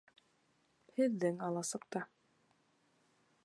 [1.01, 2.03] Һеҙҙең аласыҡта.